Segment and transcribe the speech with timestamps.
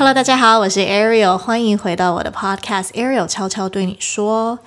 [0.00, 4.60] Hello，大家好，我是 Ariel，欢迎回到我的 Podcast Ariel 悄悄对你说。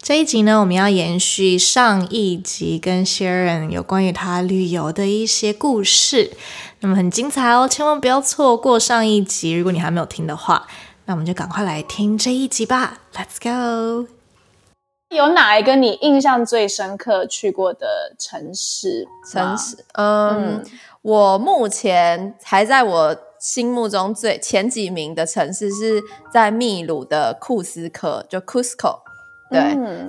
[0.00, 6.32] 这一集呢，我们要延续上一集跟 Sharon 有关于他旅游的一些故事，
[6.80, 9.52] 那么很精彩哦，千万不要错过上一集。
[9.52, 10.66] 如果你还没有听的话，
[11.04, 13.00] 那我们就赶快来听这一集吧。
[13.12, 14.08] Let's go。
[15.10, 19.06] 有哪一个你印象最深刻去过的城市？
[19.30, 20.64] 城市，嗯，
[21.02, 26.02] 我目前还在我心目中最前几名的城市是
[26.32, 29.00] 在秘鲁的库斯科，就 Cusco。
[29.50, 29.60] 对，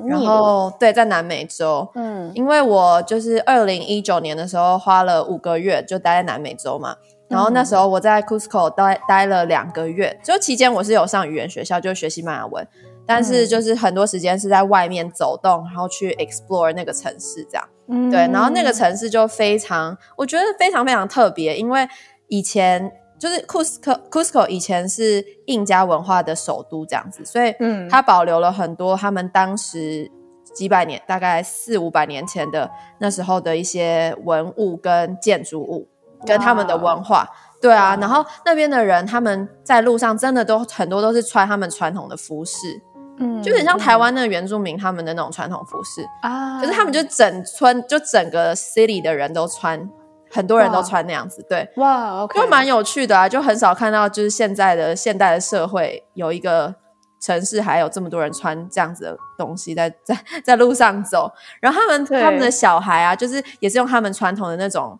[0.06, 6.98] 然后对，在南美洲，嗯，因为我就是二零一九年的时候花了五个月就待在南美洲嘛，
[7.30, 12.68] 然后那时候我在 Cusco 待待了两个月，就期间我是有上语言学校，就学西班牙文，
[13.06, 21.88] 但是就是很多时间是在外面走动，然后去 explore 那个城市这样，对，然后那个城市就非常，我觉得非常非常特别，因为
[22.28, 22.92] 以前。
[23.20, 30.10] 就是库斯科，库斯科以前是印加文化的首都，这样子，所以嗯，它保留了很多他们当时
[30.56, 35.86] 几百年，大概四五百年前的那时候的一些文物跟建筑物，
[36.26, 37.30] 跟他们的文化，
[37.62, 42.82] 对啊，然后那边的人他们在路上真的都很多都是穿他们传统的服饰，
[43.18, 49.90] 嗯，就很像台湾那个原住民他们的那种传统服饰啊，可是他们就整村就整个 city 的人都穿。
[50.32, 56.74] 很多人都穿那样子，对，哇，就蛮有趣的啊，就很少看到，就是现在的现代的社会有一个
[57.22, 64.98] 城市还有这么多人穿这样子的东西在 在在路上走，然后他们他们的小孩啊，就是也是用他们传统的那种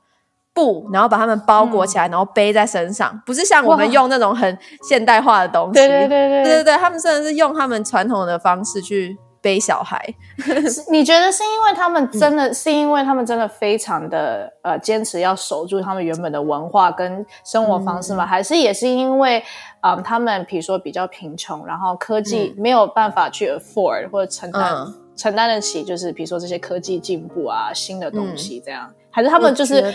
[0.54, 6.44] 布，然后把他们包裹起来，然后背在身上，不是像我们用那种很现代化的东西，对对对对。
[6.44, 9.18] 对对对，他们甚至是用他们传统的方式去。
[9.42, 10.04] 背小孩，
[10.92, 18.26] 你觉得是因为他们真的是因为他们真的非常的呃坚持要守住他们原本的文化跟生活方式吗？
[18.26, 19.44] 还是也是因为
[19.82, 24.74] 嗯他们比如说比较贫穷，然后科技没有办法去 afford 或者承担
[25.16, 28.92] 承担得起，就是比如说这些科技进步啊新的东西这样？
[29.12, 29.94] 还是他们就是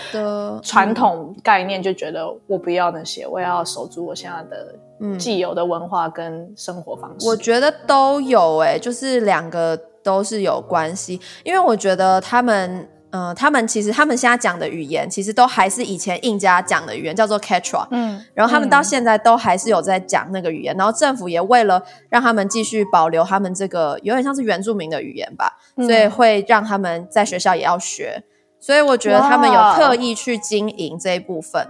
[0.61, 4.75] 传统概念就觉得我不要那些，我要守住我现在的。
[5.19, 11.21] 既有的文化跟生活方式，我觉得都有诶，就是两个都是有关系。
[11.43, 17.87] 因为我觉得他们，嗯，他们其实他们现在讲的语言，其实都还是以前印加讲的语言，叫做 Quechua。
[17.91, 20.75] 嗯，然后他们到现在都还是有在讲那个语言。
[20.77, 28.23] 然后政府也为了让他们继续保留他们这个有点像是原住民的语言吧，所以会让他们在学校也要学。
[28.61, 31.69] 所以我觉得他们有特意去经营这一部分。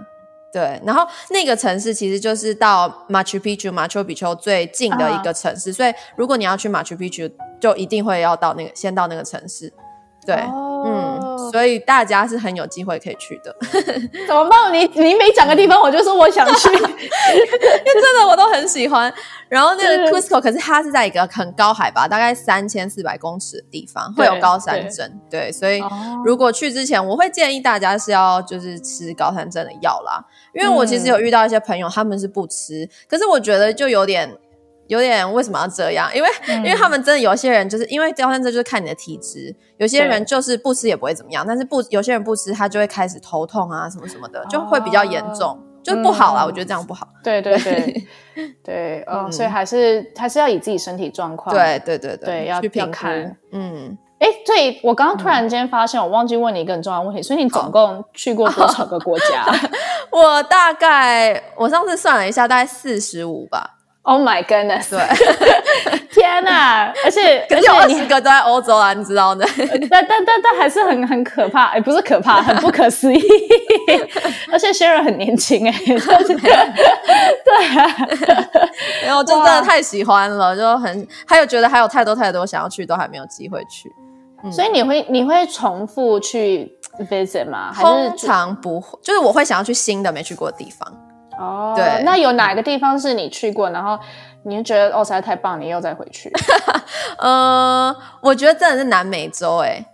[0.53, 9.73] 对，然后那个城市其实就是到 Machu Picchu 马丘比丘最近的一个城市，所以如果你要去 Machu Picchu，，就一定会要到那个先到那个城市。
[10.25, 11.19] 对，嗯，
[11.51, 13.55] 所以大家是很有机会可以去的。
[14.27, 14.73] 怎么办？
[14.73, 19.13] 你你每讲个地方，我就说我想去， 因为真的我都很喜欢。
[19.47, 25.09] 然后那个 Cusco，可是它是在一个很高海拔，大概三千四百公尺的地方，会有高山症。
[25.29, 25.81] 对，所以
[26.25, 30.23] 如果去之前，我会建议大家是要就是吃高山症的药啦。
[30.53, 34.35] 因为我其实有遇到一些朋友，他们是不吃，可是我觉得就有点。
[34.87, 36.09] 有点为什么要这样？
[36.15, 46.45] 因为因为他们真的有些人就是因为高山症就是看你的体质，有些人就是不吃也不会怎么样，但是不有些人不吃他就会开始头痛啊什么什么的，就会比较严重，就不好了。
[46.45, 47.07] 我觉得这样不好。
[47.23, 48.07] 对对对
[48.63, 51.55] 对，嗯，所以还是还是要以自己身体状况。
[51.55, 53.35] 对对对对，要去看。
[53.51, 59.45] 嗯，哎，对我刚刚突然间发现，我忘记问你一个很重要的问题，所以你总共去过多少个国家？
[60.11, 63.74] 我大概我上次算了一下，大概四十五吧。
[64.07, 64.91] Oh my goodness！
[64.91, 64.99] 对，
[66.13, 66.93] 天哪！
[67.03, 69.43] 而且 而且二十个都在欧洲啊，你知道的。
[69.89, 73.19] 但但但但还是很很可怕，哎，不是可怕，很不可思议。
[74.51, 75.97] 而且 Sharon 很年轻，哎，对
[77.79, 77.95] 啊，
[79.07, 83.91] 然后就真的太喜欢了，就很还有觉得还有太多太多想要去，都还没有机会去。
[84.51, 86.71] 所以你会你会重复去
[87.09, 87.73] visit 吗？
[87.73, 90.87] 通常不会，就是我会想要去新的没去过的地方。
[91.37, 93.99] 哦，对，那有哪个地方是你去过，然后
[94.43, 96.31] 你就觉得哦实在太棒，你又再回去？
[97.19, 99.85] 呃，我觉得真的是南美洲，哎，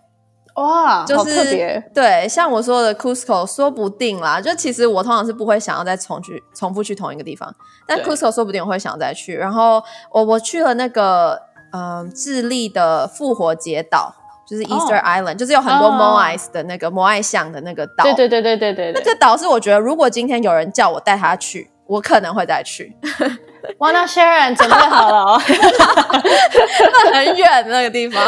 [0.56, 4.40] 哇，就是特别对，像我说的 Cusco，说不定啦。
[4.42, 7.54] 就其实我通常是不会想要再重去重复去同一个地方，
[7.88, 9.36] 但 Cusco 说不定我会想再去。
[9.36, 11.42] 然后我我去了那个
[11.72, 14.16] 嗯智利的复活节岛。
[14.52, 18.04] 就是 Easter Island，就是有很多 Moais 的那个摩艾像的那个岛。
[18.04, 18.92] 对对对对对对。
[18.92, 22.94] 那个岛是我觉得，如果今天有人叫我带他去，我可能会再去。
[23.80, 25.42] 哇，那 Sharon 准备好了哦。
[27.14, 28.24] 很远那个地方，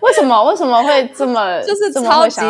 [0.00, 0.44] 为什么？
[0.44, 1.60] 为什么会这么？
[1.62, 2.40] 就是这么超级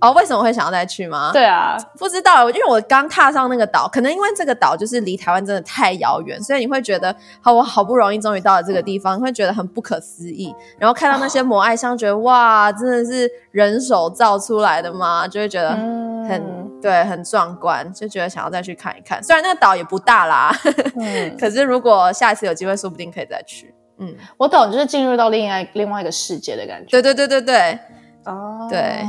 [0.00, 0.12] 哦。
[0.12, 10.54] 为什么会想要再去吗？，对啊，不知道，因为我刚踏上那个岛，可能因为这个岛就是离台湾真的太遥远，所以你会觉得，好，我好不容易终于到了这个地方，会觉得很不可思议。
[10.78, 15.26] 然后看到那些摩艾香，觉得哇，真的是人手造出来的吗？
[15.28, 19.22] 就会觉得嗯很、对，很壮观，就觉得想要再去看一看。
[19.22, 20.54] 虽然那个岛也不大啦，
[20.96, 23.74] 嗯，可是如果下一次有机会，说不定可以再去。
[23.98, 26.90] 嗯，我懂，就是进入到另外另外一个世界的感觉。
[26.90, 27.78] 对对对对对，
[28.24, 29.00] 哦，对，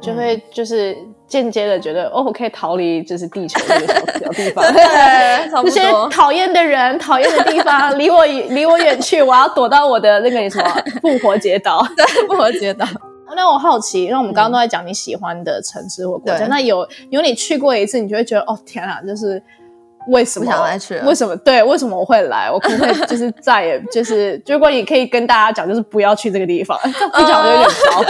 [0.00, 0.96] 就会就是
[1.26, 4.64] 间接的觉得，哦，我可以逃离就是地球这个小小地方。
[4.72, 4.82] 对，
[5.50, 6.08] 差不这些多。
[6.08, 9.22] 讨厌的人、讨厌的地方， 离我离我远去！
[9.22, 11.86] 我要躲到我的那个什么复活节岛。
[11.96, 12.86] 对，复活节岛。
[13.34, 19.42] 那我好奇，因为我们刚刚都在讲你喜欢的城市或国家，对那有有你去过一次，你就会觉得，哦天啊，就是
[20.08, 21.36] 为什么不想来去为什么？
[21.36, 22.50] 对，为什么我会来？
[22.50, 28.02] 我可不可以就是再也 就是，如果你可以跟大家讲，就是不要去这个地方， 这样不讲就有点高。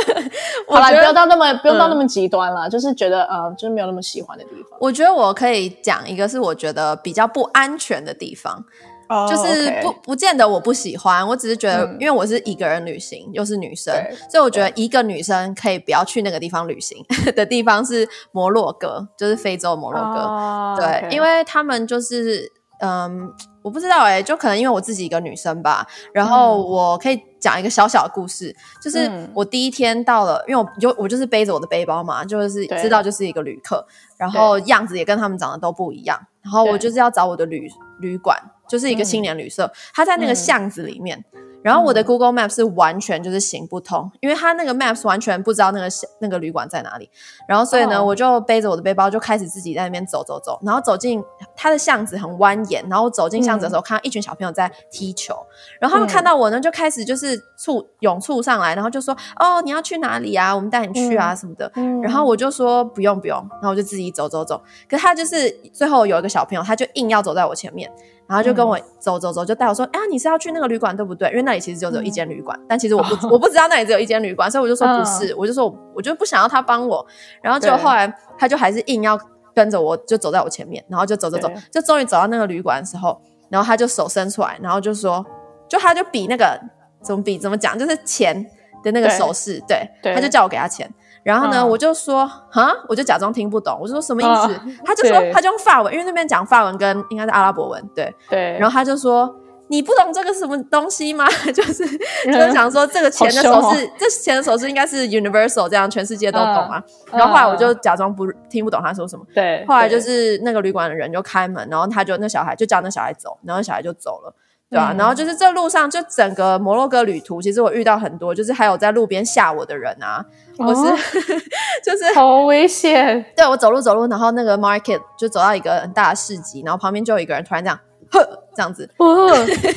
[0.75, 4.79] 好了，不要到那么不用到嗯那么极端了，就是觉得呃，就是没有那么喜欢的地方。
[4.81, 8.65] 我觉得我可以讲一个是我觉得比较不安全的地方，
[9.13, 11.97] 哦就是不不见得我不喜欢，我只是觉得嗯。
[12.01, 13.95] 因为我是一个人旅行，又是女生，
[14.31, 17.05] 所以我觉得一个女生可以不要去那个地方旅行
[17.37, 20.21] 的地方是摩洛哥，就是非洲摩洛哥。
[20.21, 22.51] 哦对因为他们就是
[22.81, 23.31] 嗯，
[23.63, 29.31] 我不知道哎、就可能因为我自己一个女生吧，然后我可以讲一个小小的故事，就是嗯。
[29.35, 33.87] 我第一天到了，因为我就我就是背着我的背包嘛，就是知道就是一个旅客，
[34.17, 37.69] 然后样子也跟他们长得都不一样，然后我就是要找我的旅
[38.01, 38.37] 旅馆，
[38.73, 40.35] 就是一个青年旅社，它在那个嗯。
[40.35, 41.23] 巷子里面。
[41.63, 45.87] 然后我的 Google Map 是完全就是行不通，因为它那个 Maps 完全不知道那个
[46.21, 47.09] 那个旅馆在哪里。
[47.47, 48.05] 然后所以呢，哦。
[48.05, 51.23] 我就背着我的背包就开始自己在那边走走走，然后走进
[51.55, 55.37] 它的巷子很蜿蜒，然后走进巷子的时候，看到一群小朋友在踢球，
[55.79, 60.53] 然后他们看到我呢，就开始就是簇涌簇上来，然后就说：“哦，你要去哪里啊？
[60.53, 62.01] 我们带你去啊、什么的。”嗯。
[62.01, 64.61] 然后我就说不用不用，然后我就自己走走走。
[64.91, 67.89] 可他就是最后有一个小朋友，他就硬要走在我前面，
[68.27, 71.29] 然后就跟我走走走，就带我说：“啊，你是要去那个旅馆对不对？
[71.31, 77.05] 因为那里其实就只有一间旅馆，但其实我不、我不知道那里只有一间旅馆，所以我就说不是，我就说我我就不想要他帮我。
[77.43, 79.19] 然后就后来他就还是硬要
[79.55, 83.21] 跟着我，就走在我前面，然后就走走走，就终于走到那个旅馆的时候，
[83.51, 85.25] 然后他就手伸出来，然后就说，
[85.69, 86.59] 就他就比那个
[87.03, 88.35] 怎么比怎么讲，就是钱
[88.83, 90.15] 的那个手势，对，对。
[90.15, 90.89] 他就叫我给他钱。
[91.23, 94.61] 然后呢，嗯我就说哈，我就假装听不懂，我就说什么意思？
[94.65, 98.13] 嗯他 就说他就用法文，因为那边讲法文跟应该是阿拉伯文，对。
[98.29, 99.33] 对，然后他就说
[99.69, 101.27] ：“你不懂这个什么东西吗？
[101.55, 101.87] 就是
[102.27, 106.83] 就是想说这个钱的手势，这钱的手势应该是 universal，这样全世界都懂啊。
[107.13, 109.25] 嗯然后后来我就假装不听不懂他说什么。
[109.35, 114.35] 对，后来就是那个旅馆的人就开门，然后他就那小孩就叫那小孩走，然后小孩就走了。
[114.73, 120.25] 对啊，嗯然后就是这路上就整个摩洛哥旅途，其实我遇到很多，就是还有在路边吓我的人啊，
[120.59, 120.97] 我是、哦
[121.85, 127.79] 就是好危险，对我走路走路，然后那个 market 就走到一个很大的市集，然后旁边就有一个人突然这样，
[128.11, 128.21] 呵
[128.57, 129.29] 这样子，哦，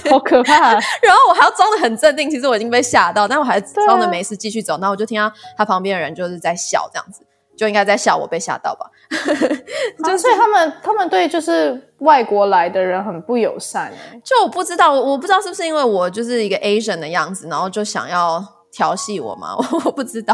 [0.09, 0.71] 好可怕！
[1.03, 7.25] 然后我还要装的很镇定，其实我已经被吓到，但我还啊装的没事继续走，然后我就听到他旁边的人就是在笑，这样子
[7.57, 8.86] 就应该在笑我被吓到吧？
[10.04, 19.56] 就所以他们他们对就是外国来的人很不友善哎，就我不知道，我不知道是不是因为我就是一个 Asian 的样子，然后就想要调戏我嘛？
[19.86, 20.34] 我不知道。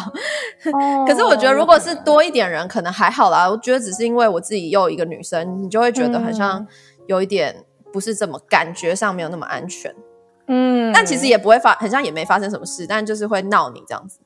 [0.74, 3.50] 哦可是我觉得如果是多一点人，可能还好啦。
[3.50, 6.66] 我觉得只是因为我自己又一个女生，你就会觉得好像
[7.08, 7.56] 有一点
[7.92, 9.94] 不是这么感觉上没有那么安全。
[10.48, 14.20] 嗯，但其实也不会发，很像也没发生什么事，但就是会闹你这样子。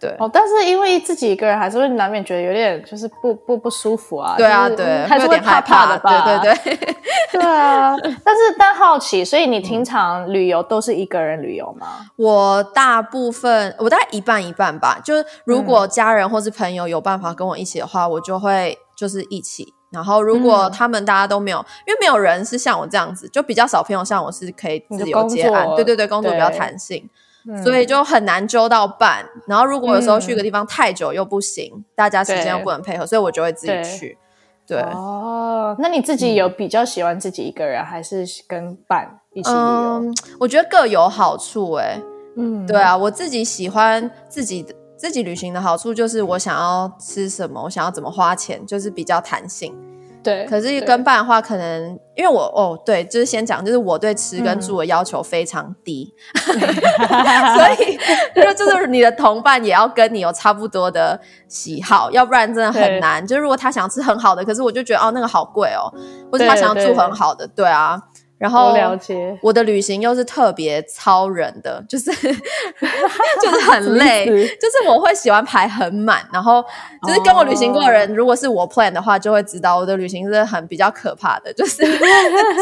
[0.00, 4.34] 对，哦，但是因为自己一个人，还是会难免觉得有点就是不不不舒服啊。
[4.36, 6.24] 对啊，就是对，还是会有点害怕的吧？
[6.24, 6.94] 对对对。
[7.32, 7.94] 对啊。
[8.24, 11.86] 但是但好奇，所以你平常旅游都是一个人旅游吗？
[12.16, 15.00] 我大部分，我大概一半一半吧。
[15.04, 19.74] 就是如果家人或是朋友有办法跟我一起的话，我就会就是一起。
[19.90, 27.08] 然后如果嗯他们大家都没有，因为没有人是像我这样子，就比较少朋友像我是可以自由接案，你的工作对对对，工作比较对弹性，
[27.48, 29.24] 嗯所以就很难揪到伴。
[29.46, 34.18] 然后如果有时候去个地方太久又不行，大家时间又不能配合，所以我就会自己去。
[34.66, 39.60] 对，哦，那你自己有比较喜欢自己一个人，还是跟伴一起旅游？
[39.60, 42.00] 嗯，我觉得各有好处、欸，
[42.36, 49.76] 嗯，对啊，我自己喜欢自己的自己旅行的好处就是我想要吃什么，我想要怎么花钱，就是比较弹性。
[50.24, 50.44] 对。
[50.46, 57.98] 可是对跟伴的话，可能因为我哦，对，就是先讲，就是我对吃跟住的要求非常低， 所以
[58.42, 63.24] 就就是你的同伴也要跟你有差不多的喜好，要不然真的很对难。
[63.24, 65.92] 就是如果他想吃很好的，可是我就觉得哦那个好贵哦，
[66.32, 68.00] 或者他想要住很好的，对啊。
[68.44, 69.38] 然后我了解。
[69.40, 74.26] 我的旅行又是特别超人的， 就是 就是很 累，
[74.60, 76.62] 就是我会喜欢排很满，然后
[77.06, 81.82] 就是跟我旅行过的人，如果是我 plan 的话，就会知道我的旅行是很比较可怕的，就是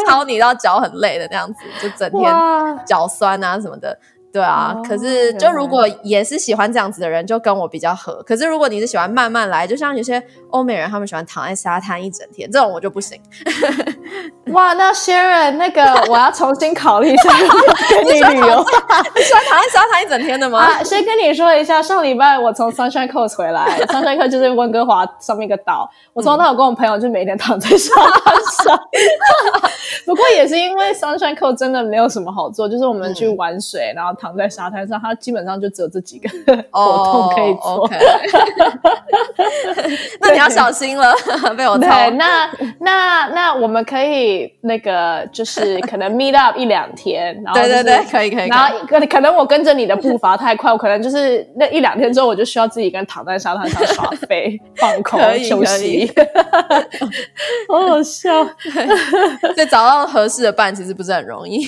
[0.07, 2.33] 超你到脚很累的那样子，就整天，
[2.87, 3.99] 脚酸啊什么的。
[4.33, 8.23] 对啊，哦可是就如果也是喜欢这样子的人，就跟我比较合。
[8.27, 13.21] 可是如果你是喜欢慢慢来，就像有些欧美人，他们喜欢躺在沙滩一整天，这种我就不行。
[14.53, 17.31] 哇，那 Sharon 那个我要重新考虑一下
[17.91, 18.65] 跟你旅游
[19.15, 20.59] 你喜欢躺在沙滩一整天的吗？
[20.61, 20.83] 啊。
[20.83, 25.89] 先跟你说一下，上礼拜我从 Sunshine Coast 回来，Sunshine Coast 就是温哥华上面一个岛。
[26.13, 28.35] 我从头到尾跟我朋友就每天躺在沙滩
[28.65, 28.79] 上，
[30.05, 36.29] 不过也是因为 Sunshine Coast 真的没有什么好做，就是我们去玩水，然后躺在沙滩上，它基本上就只有这几个
[36.71, 37.63] 活动可以做。
[37.63, 37.97] 哦 OK
[40.21, 41.13] 那你要小心了，
[41.57, 42.11] 被我对，操。
[42.11, 42.49] 那
[42.79, 48.49] 那那我们可以那个就是可能 meet up 一两天，然后、就是、对对对，可以可以。
[48.49, 56.11] 然后可可能我跟着你的步伐太快，我可能就是那一两天之后，我就需要自己一个人躺在沙滩上耍 飞、放空休息，
[57.69, 58.45] 好好笑。
[59.57, 61.67] 对找到合适的伴其实不是很容易。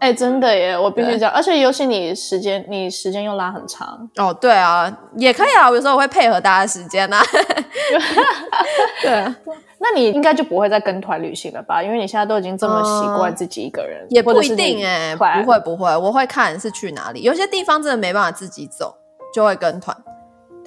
[0.00, 5.68] 哎、真的耶，我必须讲，而且尤其你时间，你时间又拉很长，哦，对啊，也可以啊。
[5.70, 7.20] 有时候我会配合大家的时间啊。
[9.02, 9.36] 对啊，
[9.78, 11.82] 那你应该就不会再跟团旅行了吧？
[11.82, 17.22] 因为你现在都已经这么习惯自己一个人，嗯也不一定哎、会不会不会，我会看是去哪里。
[17.22, 18.94] 有些地方真的没办法自己走，
[19.34, 19.96] 就会跟团。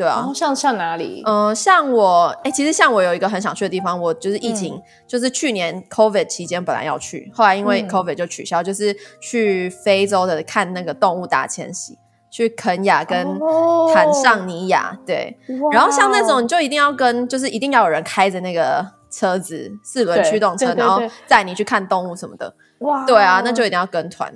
[0.01, 1.21] 对啊然后，像像哪里？
[1.27, 11.95] 嗯、像我，哎、其实像我有一个很想去的地方，我就是疫情，嗯就是去年 COVID 期间本来要去，后来因为嗯 COVID 就取消，就是去非洲的看那个动物大迁徙，
[12.31, 15.37] 去肯亚跟哦坦桑尼亚，对。
[15.71, 22.51] 然后像那种你就一定要跟，就是一定要有人开着那个车子，四轮对驱动车，对对然后对载你去看动物什么的。
[22.79, 24.33] 哇，对啊，那就一定要跟团。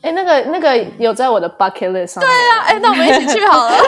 [0.00, 2.32] 哎，那个那个有在我的 bucket list 上面。
[2.32, 3.72] 对啊，哎、那我们一起去好了。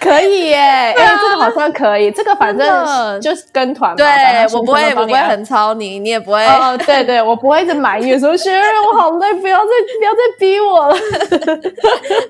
[0.00, 0.56] 可以耶！
[0.58, 3.96] 哎、这个好像可以，这个反正就是跟团嘛。
[3.96, 4.06] 对
[4.52, 6.44] 我不会，我不会很操你，你也不会。
[6.46, 10.96] 哦，对对，我不会一直埋怨说学人我好累，不要再不要再逼我了。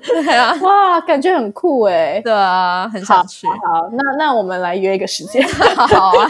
[0.23, 2.21] 对啊，哇，感觉很酷哎。
[2.25, 3.47] 对啊，很好想去。
[3.49, 3.54] 好，
[3.93, 5.45] 那那我们来约一个时间。
[5.76, 6.28] 好啊，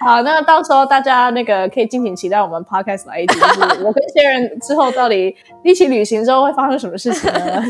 [0.00, 7.62] 好，那到时候大家那个可以敬请期待我们 podcast 来一集，就是我跟学人之后到底一起旅行之后会发生什么事情呢？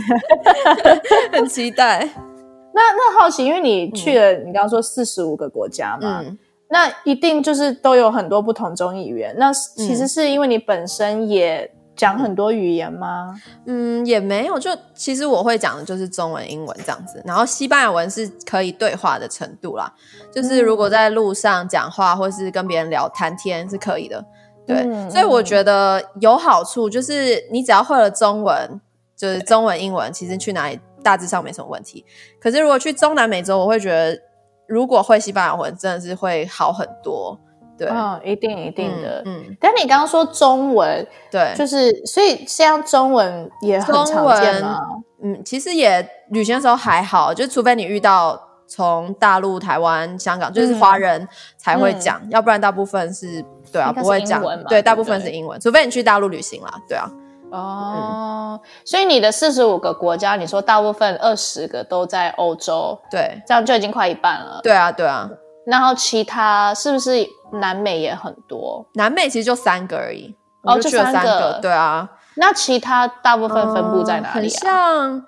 [1.33, 2.09] 很期待。
[2.75, 6.39] 那那好奇，因为你去了，你刚刚说四十五个国家嘛，嗯，
[6.71, 9.35] 那一定就是都有很多不同种语言。
[9.37, 13.35] 那其实是因为你本身也讲很多语言吗？
[13.67, 19.93] 嗯，也没有，就其实我会讲的就是中文、英文这样子，然后西班牙文是可以对话的程度啦，
[20.33, 24.25] 就是如果在路上讲话或是跟别人聊谈天是可以的。
[24.69, 28.81] 对，嗯所以我觉得有好处，就是你只要会了中文，
[29.17, 32.05] 就是中文、英文，其实去哪里大致上没什么问题。
[32.39, 34.21] 可是如果去中南美洲，我会觉得
[34.67, 37.37] 如果会西班牙文，真的是会好很多。
[37.79, 39.23] 对，嗯，一定一定的。
[39.25, 44.81] 嗯，嗯但你刚刚说中文，对，就是所以像中文也很中常见吗？
[45.23, 57.11] 嗯，其实也旅行的时候还好，就除非你遇到从大陆、台湾、香港，就是华人才会讲，要不然大部分是对啊不会讲对，大部分是英文，除非你去大陆旅行啦，对啊，
[57.51, 64.61] 哦，所以你的四十五个国家，你说大部分二十个都在欧洲，对，这样就已经快一半了。
[64.63, 65.29] 对啊，对啊，
[65.67, 68.87] 然后其他是不是南美也很多？
[68.95, 72.07] 南美其实就三个而已，哦就三个个，对啊，
[72.37, 74.61] 那其他大部分分布在哪很里啊？
[74.61, 75.23] 像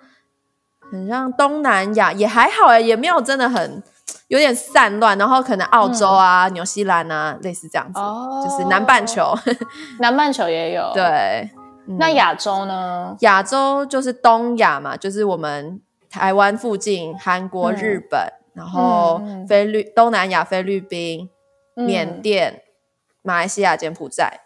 [0.90, 3.82] 很像东南亚，也还好哎、也没有真的很
[4.28, 9.34] 有点散乱，然后可能澳洲啊、纽西兰啊，类似这样子，哦就是南半球，
[10.00, 11.50] 南半球也有。，对。
[11.98, 13.16] 那亚洲呢？
[13.20, 18.20] 亚洲就是东亚嘛，就是我们台湾附近，韩国、嗯日本，
[18.52, 21.28] 然后菲律东南亚菲律宾、
[21.74, 22.62] 嗯缅甸、
[23.22, 24.40] 马来西亚、柬埔寨，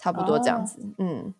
[0.00, 0.78] 差不多这样子。
[0.98, 1.34] 嗯，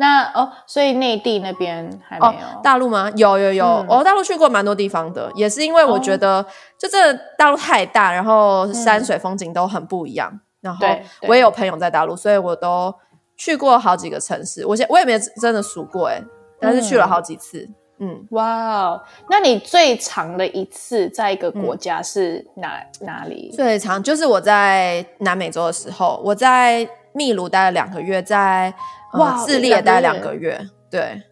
[0.00, 3.10] 那哦，所以内地那边还没哦有。，大陆吗？
[3.16, 6.44] 有有有，嗯哦，大陆去过蛮多地方的，也是因为我觉得，
[6.78, 10.40] 就这大陆太大，然后山水风景都很不一样。
[10.60, 10.86] 然后
[11.22, 12.94] 我也有朋友在大陆，所以我都
[13.36, 14.64] 去过好几个城市。
[14.64, 16.22] 我现我也没真的数过哎，
[16.60, 17.68] 但是去了好几次。
[18.00, 23.50] 嗯哇哦，那你最长的一次在一个国家是哪、哪里？
[23.52, 28.74] 最长就是我在南美洲的时候，我在秘鲁待了两个月，在呃
[29.14, 30.60] 哇自立也待了两个月。
[30.90, 31.22] 对，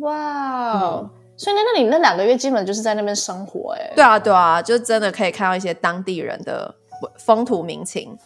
[0.00, 1.10] 哇哦！
[1.36, 6.74] 所以那那你那两个月基本就是在那边生活哎、对啊，对啊，就真的可以看到一些当地人的
[7.18, 8.16] 风土民情。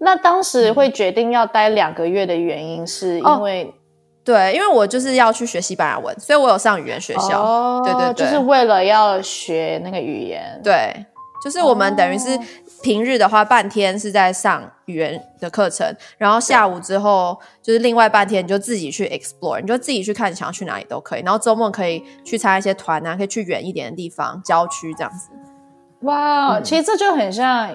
[0.00, 3.72] 那当时会决定要待两个月的原因，是因为
[4.24, 7.40] 对，因为我就是要去学西班牙文，所以我有上语言学校。
[7.40, 10.60] 哦，对对对就是为了要学那个语言。
[10.64, 10.92] 对，
[11.42, 12.40] 就是我们等于是哦
[12.82, 15.86] 平日的话，半天是在上语言的课程，
[16.18, 25.30] 然后下午之后就是另外半天你就自己去 explore，你就自己去看你想要去哪里都可以，然后周末可以去参加一些团啊，可以去远一点的地方，郊区这样子。
[26.00, 27.68] 哇，嗯其实这就很像，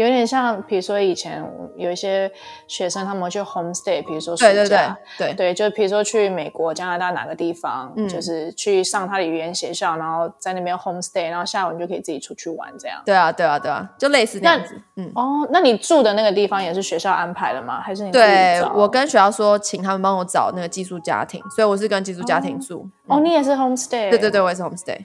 [0.00, 1.42] 有点像，比如说以前
[1.76, 2.30] 有一些
[2.68, 13.00] 学生他们去 homestay，比如说暑对对对假，对对，就比如说去美国、加拿大哪个地方，嗯就是去上他的语言学校，然后在那边 homestay，然后下午你就可以自己出去玩这样。
[13.06, 14.80] 对啊，对啊，对啊，就类似那样子。
[14.96, 17.80] 嗯，哦，那你住的那个地方也是学校安排的吗？
[17.80, 22.86] 还是你对找我跟学校说，请他们帮我找那个寄宿家庭，所以我是跟寄宿家庭住。
[23.06, 24.10] 哦，你也是 homestay？
[24.10, 24.98] 对对对，我也是 homestay。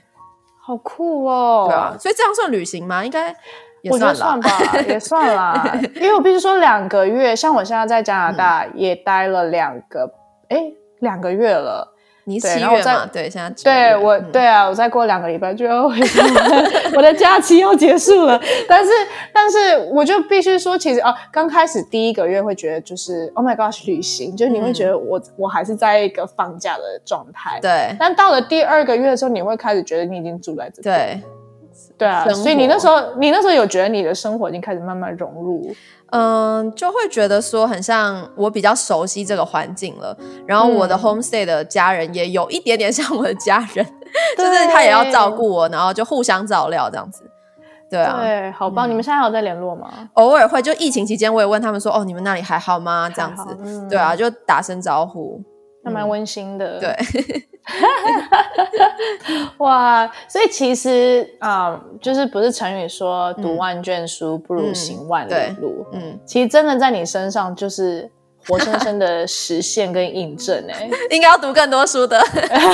[0.64, 1.66] 好酷哦！
[1.68, 3.04] 对啊，所以这样算旅行吗？
[3.04, 3.36] 应该也
[3.90, 4.38] 我觉得算。
[4.40, 4.50] 吧，
[4.86, 5.78] 也算啦。
[5.96, 10.10] 因为我必须说，两个月，像我现在在加拿大也待了两个，
[10.48, 11.88] 哎、两个月了。
[12.24, 13.04] 你七月嘛？
[13.12, 16.22] 对，现在对我，嗯对啊，我再过两个礼拜就要回家，
[16.94, 18.40] 我的假期要结束了。
[18.68, 18.92] 但是，
[19.34, 27.58] 但是我就必须说，其实啊，刚开始第一个月会觉得就是 Oh my gosh，旅行，就是你会觉得我、我还是在一个放假的状态。
[27.60, 30.94] 对但到了第二个月的时候，你会开始觉得你已经住在这边。
[30.94, 31.22] 对，
[31.98, 35.74] 对啊，所以你那时候，你那时候有觉得你的生活已经开始慢慢融入。
[36.10, 43.86] 嗯，就会觉得说很像我比较熟悉这个环境了，然后我的嗯 homestay 的家人也有一点点像我的家人，
[44.36, 47.24] 就是他也要照顾我，然后就互相照料这样子。
[47.90, 48.88] 对啊，对，好棒！
[48.88, 49.90] 你们现在还有在联络吗？
[50.14, 53.10] 偶尔会就疫情期间，我也问他们说，哦，你们那里还好吗？
[53.14, 55.38] 这样子对啊，就打声招呼。
[55.84, 56.78] 还蛮温馨的。
[56.78, 56.96] 对，
[59.58, 65.86] 哇，所以其实啊、嗯就是不是成语说读万卷书不如行万里路？
[65.92, 68.10] 嗯，其实真的在你身上就是
[68.48, 72.20] 活生生的实现跟印证哎、 应该要读更多书的。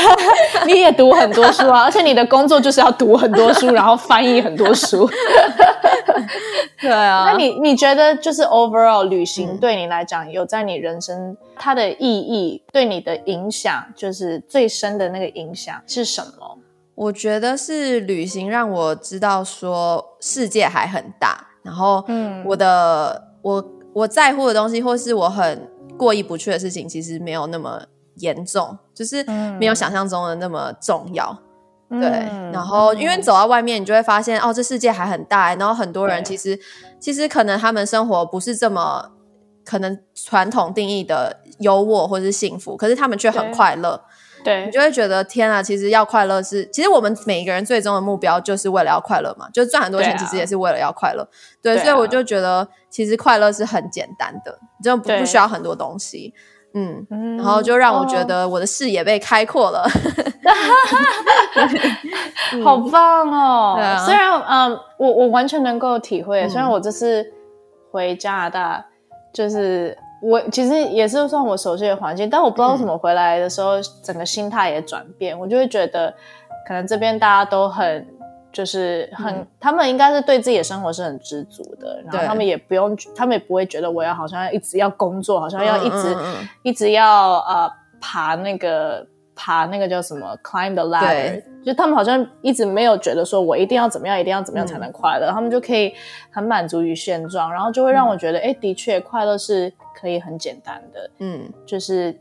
[0.66, 5.08] 你也读很多书啊，而且你的工作就是要读很多书，然后翻译很多书。
[6.80, 16.58] 对啊，那你你觉得就是 overall 旅行嗯对你来讲，有在你人生它的意义对你的影响，就是最深的那个影响是什么？
[16.94, 23.64] 我觉得是旅行让我知道说世界还很大，然后嗯我的、我
[23.98, 27.82] 我在乎的东西，或是我很过意不去的事情，其实没有那么
[28.16, 29.24] 严重，就是
[29.58, 31.36] 没有想象中的那么重要。
[31.90, 36.58] 对，嗯然后因为走到外面，你就会发现哦，这世界还很大，然后很多人其实
[37.00, 39.10] 其实可能他们生活不是这么
[39.64, 44.00] 可能传统定义的优渥或是幸福，可是他们却很快乐。
[44.44, 51.28] 对你就会觉得天啊，其实要快乐是，其实我们每一个人最终的目标就是为了要快乐嘛，就是赚很多钱，其实也是为了要快乐。
[51.62, 56.32] 对，所以我就觉得其实快乐是很简单的，就不不需要很多东西。
[56.74, 59.88] 嗯，嗯然后就让我觉哦得我的视野被开阔了。
[62.62, 63.74] 好棒哦！
[63.76, 67.24] 对啊虽然嗯，我我完全能够体会，嗯虽然我这次
[67.90, 68.84] 回加拿大，
[69.32, 76.12] 就是我其实也是算我熟悉的环境，但我不知道为什么回来的时候，整个心态也转变，我就会觉得
[76.66, 78.06] 可能这边大家都很。
[78.50, 79.46] 就是很，嗯。
[79.60, 86.16] 他们应该是对自己的生活是很知足的，然后他们也不用，他们也不会觉得我要好像要一直要工作，好像要一直、
[86.62, 89.06] 一直要呃爬那个
[89.40, 95.94] 爬那个叫什么 climb the ladder，就他们好像一直没有觉得说我一定要怎么样，一定要怎么样嗯才能快乐，他们就可以
[96.30, 102.18] 很满足于现状，然后就会让我觉得，哎、的确快乐是可以很简单的，嗯，就是。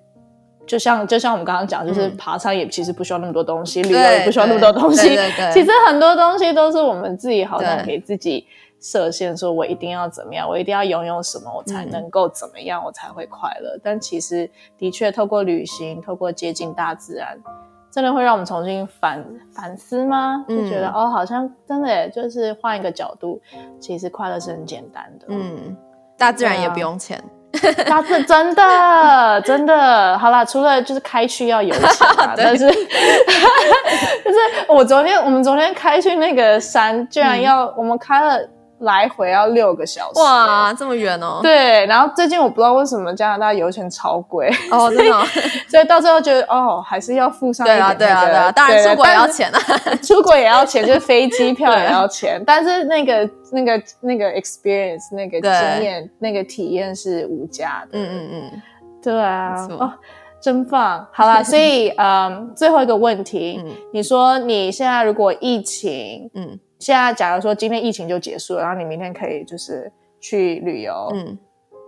[0.67, 2.17] 就像就像我们刚刚讲，就是嗯。
[2.17, 5.15] 爬山也其实不需要那么多东西，旅游也不需要那么多东西。
[5.53, 7.85] 其实很多东西都是我们自己好像对。
[7.85, 8.45] 给自己
[8.79, 13.79] 设限，说我一定要怎么样，我一定要拥有什么，我才嗯能够怎么样，我才会快乐。
[13.83, 17.37] 但其实的确，透过旅行，透过接近大自然，
[17.91, 20.45] 真的会让我们重新反反思吗？
[20.47, 23.41] 就觉得、嗯哦，好像真的耶就是换一个角度，
[23.79, 25.25] 其实快乐是很简单的。
[25.29, 25.75] 嗯，
[26.17, 27.21] 大自然也不用钱。
[27.87, 32.71] 大自真的真的好啦，除了就是开去要有钱啊， 但是 就
[34.31, 34.37] 是
[34.67, 38.47] 我昨天我们昨天开去那个山，居然要、我们开了
[38.79, 41.39] 来回要六个小时，哇，这么远哦！
[41.41, 45.23] 对，然后最近我不知道为什么加拿大油钱超贵，哦，真的哦，
[45.67, 49.59] 所以 到最后觉得哦，还是要付上一点、对啊，对啊，对啊，当然出国也要，钱啊。
[50.03, 55.51] 出国也要钱， 就是飞机票也要钱，但是那个那个那个 experience 那个对。
[55.51, 58.61] 经验那个体验是无价的，嗯嗯嗯，
[59.01, 59.67] 对啊。
[59.67, 59.91] 没，
[60.39, 61.05] 真棒！
[61.11, 63.71] 好啦，所以嗯，最后一个问题，嗯。
[63.91, 71.37] 你说你现在如果疫情，嗯现在假如说今天疫情就结束了，然后你明天可以就是去旅游，嗯，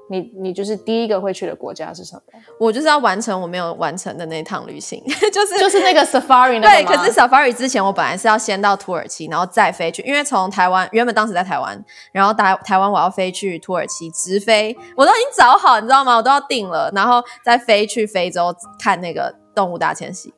[0.10, 2.22] 你你就是第一个会去的国家是什么？
[2.60, 6.84] 我就是要完成我没有完成的那趟旅行， 就是就是那个 safari 那对。
[6.84, 11.80] 可是 safari 之前我本来是要先到土耳其，然后再飞去，因为从台湾原本当时在台湾，
[12.12, 16.18] 然后台台湾我要飞去土耳其直飞，我都已经找好，你知道吗？
[16.18, 20.34] 我都要定了，然后再飞去非洲看那个动物大迁徙，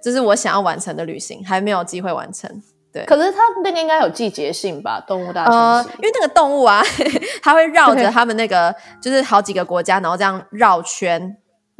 [0.00, 2.62] 这是我想要完成的旅行，还没有机会完成。
[3.04, 5.00] 可是它那个应该有季节性吧？
[5.06, 5.52] 动物大迁
[5.84, 6.82] 徙，因为那个动物啊，
[7.42, 11.36] 它会绕着他们那个，就是好几个国家，然后这样绕圈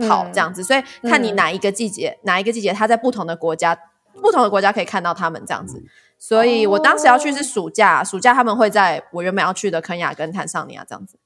[0.08, 3.76] 跑这样子，所以看你哪一个季节，哪一个季节它在不同的国家，
[4.20, 5.82] 不同的国家可以看到它们这样子。
[6.18, 11.18] 所以我当时要去是暑假，暑假他们会在我原本要去的肯雅跟坦桑尼亚这样子。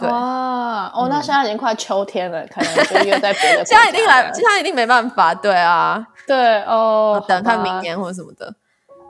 [0.00, 3.64] 哇，哦，那现在已经快秋天了，可能就约在别的。
[3.66, 8.54] 现在一定来，现在一定没办法，对啊，对哦，等看明年或者什么的。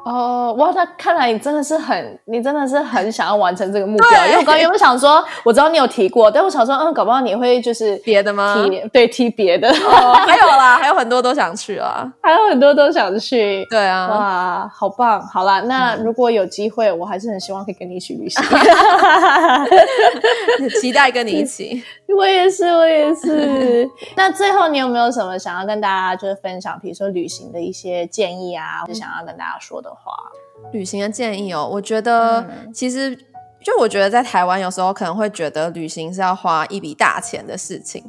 [0.07, 4.27] 哦，哇，那看来你真的是很，你真的是很想要完成这个目标。
[4.27, 8.55] 因为我刚原本想说，我知道你有提过，但我想说，嗯，搞不好你会就是别的吗？
[8.55, 13.67] 提对提别的，还有啦，还有很多都想去啊，还有很多都想去。
[13.69, 15.21] 对啊，哇，好棒！
[15.27, 18.41] 好啦，那如果有机会，我还是很希望可以跟你一起旅行，
[20.81, 21.83] 期待跟你一起。
[22.17, 23.89] 我也是，我也是。
[24.17, 30.13] 那最后，你有没有什么想要跟大家就是分享，比如说旅行的一些建议啊，或者想要跟大家说的话？
[30.73, 33.15] 旅行的建议哦，我觉得其实
[33.63, 38.03] 就我觉得在台湾有时候可能会觉得旅行是要花一笔大钱的事情，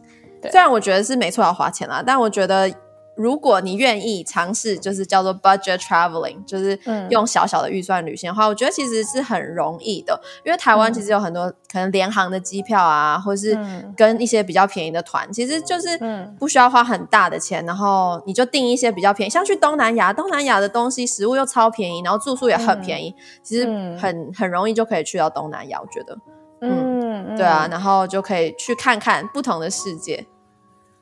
[0.51, 2.71] 虽然我觉得是没错要花钱啦，但我觉得。
[3.17, 10.19] 如果你愿意尝试，就是叫做 budget traveling，就是用小小的预算旅行的话，我觉得其实是很容易的。
[10.45, 13.57] 因为台湾其实有很多可能联航的机票啊，或者是
[13.95, 15.99] 跟一些比较便宜的团，其实就是
[16.39, 23.65] 不需要花很大的钱，然后你就订一些比较便宜，像去东南亚，东南亚的东西食物又超便宜，然后住宿也很便宜，其实
[23.99, 25.81] 很很容易就可以去到东南亚。
[25.81, 26.17] 我觉得，
[26.61, 30.25] 嗯，对啊，然后就可以去看看不同的世界。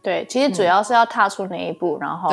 [0.06, 2.30] 对，其实主要是要踏出那一步，然后，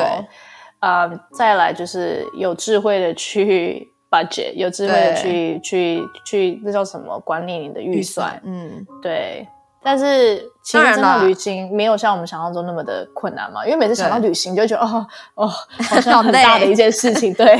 [0.79, 7.19] 呃，再来就是有智慧的去 budget，有智慧的去去去，那叫什么？
[7.21, 8.39] 管理你的预算。
[8.45, 9.47] 嗯，对。
[9.85, 15.05] 但是其实真的旅行没有像我们想象中那么的困难嘛，因为每次想到旅行就觉得哦
[15.35, 15.47] 哦，
[15.89, 17.33] 好像很大的一件事情。
[17.33, 17.59] 对，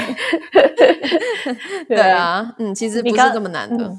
[1.90, 3.92] 对啊，嗯，其实不是这么难的。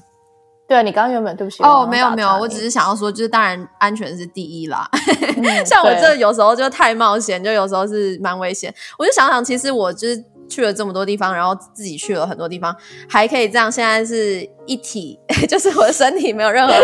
[0.66, 4.88] 对啊，你刚刚原本对不起哦，没有没有，我只是想要说，就是当然安全是第一啦。
[5.66, 8.74] 像我这有时候就太冒险，就有时候是蛮危险。
[8.98, 12.74] 我就想想，其实我就是去了这么多地方，然后自己去了很多地方，
[13.08, 16.74] 还可以这样，现在是一体， 就是我的身体没有任何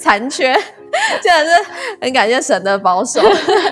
[0.00, 0.56] 残缺。
[1.22, 1.70] 真的是
[2.00, 3.20] 很感谢神的保守，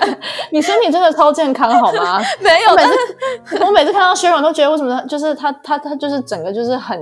[0.51, 2.21] 你身体真的超健康好吗？
[2.39, 6.97] 没有，每次我每次看到薛软都觉得为什么就是他他他就是整个就是很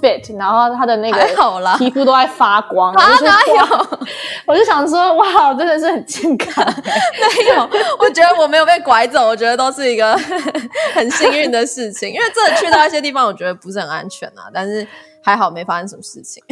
[0.00, 1.18] fit，然后他的那个
[1.78, 3.98] 皮肤都在发光，哪有？
[4.46, 6.64] 我就想说哇，真的是很健康。
[6.64, 10.16] 没有，我觉得我没有被拐走，我觉得都是一个
[10.94, 14.86] 很幸运的事情，因为真的去到一些地方，我觉得不是很安全啊，但是。
[15.26, 16.44] 还好没发生什么事情，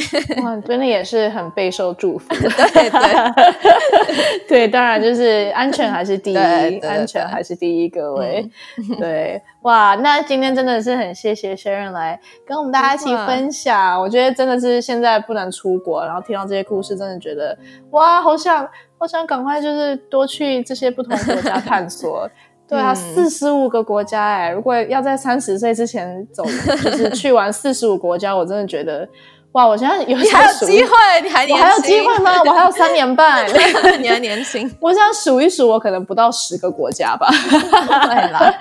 [0.43, 2.27] 哇，真的也是很备受祝福。
[2.73, 6.37] 对对 对，当然就是安全还是第一，
[6.81, 8.51] 安全还是第一，各位。
[8.99, 14.01] 对，哇，那今天真的是很谢谢 Sharon 来跟我们大家一起分享。
[14.01, 17.55] 我觉得真的是现在不能出国，然后听到这些故事，真的觉得
[17.91, 22.27] 哇，好想好想赶快就是多去这些不同国家探索。
[22.69, 24.51] 对啊，四十五个国家哎！
[24.51, 29.09] 如果要在三十岁之前走，就是去完四十五国家，我真的觉得。
[29.53, 29.67] 哇！
[29.67, 30.91] 我现在有还有机会，
[31.23, 32.41] 你还我还有机会吗？
[32.45, 33.47] 我还有三年半，
[34.01, 34.71] 你还年轻。
[34.81, 37.29] 我想数一数，我可能不到十个国家吧。
[37.31, 38.55] 对啦，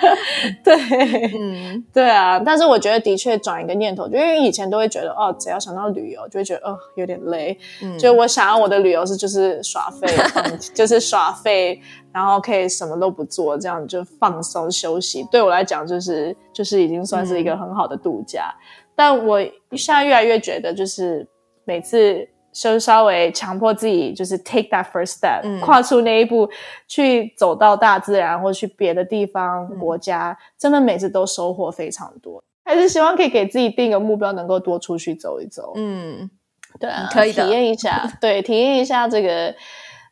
[0.63, 2.39] 对，嗯，对啊。
[2.45, 7.57] 但是我觉得的确转一个念头，就因为以前都会觉得哦，只要想到旅游，就会觉得哦有点累。
[7.81, 10.07] 嗯，就我想要我的旅游是就是耍废，
[10.73, 11.79] 就是耍废，
[12.11, 15.25] 然后可以什么都不做，这样就放松休息。
[15.31, 18.53] 对我来讲，就是就是已经算是一个很好的度假。
[19.03, 21.27] 但我现在越来越觉得，就是
[21.65, 26.47] 每次就稍微强迫自己，就是 take that first step，跨出那一步，
[26.87, 32.43] 去走到大自然或去别的地方、国家，真的每次都收获非常多。
[32.63, 35.73] 还是希望可以给自己定个目标，能够多出去走一走。
[35.77, 36.29] 嗯，
[36.79, 39.55] 对啊，可以体验一下， 对，体验一下这个。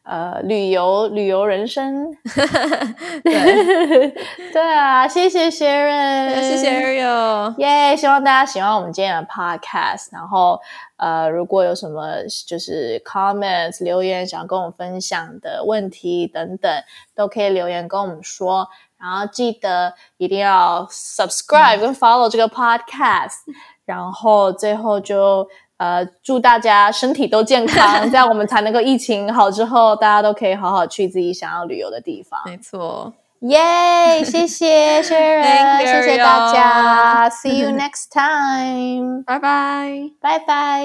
[0.04, 2.12] 呃，旅游旅游人生，
[3.24, 4.10] 对
[4.52, 7.96] 对啊，谢谢 Sharon，谢谢 Ariel，耶！
[7.96, 10.08] 希望大家喜欢我们今天的 Podcast。
[10.12, 10.60] 然后，
[10.98, 16.72] 呃，如果有什么就是 comments 留言想跟我们分享的问题等等，
[17.14, 18.68] 都可以留言跟我们说。
[18.98, 23.42] 然后记得一定要 subscribe 跟 follow 这个 Podcast。
[23.86, 25.48] 然后最后就。
[25.80, 32.40] 呃祝大家身体都健康 这样我们才能够疫情好之后大家都可以好好去自己想要旅游的地方。
[32.46, 33.12] 没错。
[33.42, 37.30] 耶谢谢 shiri 谢谢大家。
[37.30, 40.84] see you next time 拜拜拜拜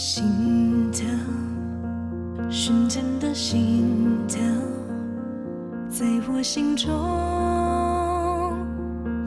[0.00, 1.04] 心跳
[2.48, 4.38] 瞬间的心跳
[5.90, 6.88] 在我心中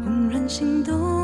[0.05, 1.20] 怦然心动。